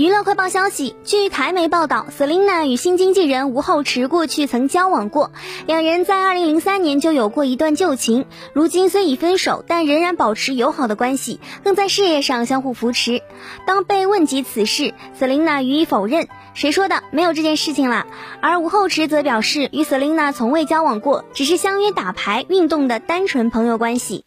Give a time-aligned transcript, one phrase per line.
[0.00, 5.30] 娱乐快报消息，据台媒报道，Selina 与新经纪人吴厚池过去曾交往过，
[5.66, 8.24] 两人在2003年就有过一段旧情，
[8.54, 11.38] 如今虽已分手，但仍然保持友好的关系。
[11.62, 13.20] 更在事业上相互扶持。
[13.66, 17.02] 当被问及此事，Selina 予以否认，谁说的？
[17.10, 18.06] 没有这件事情啦。
[18.40, 24.24] 而吴厚池则表示，与 Selina 从未交往过，只是相约打牌运动的单纯朋友关系。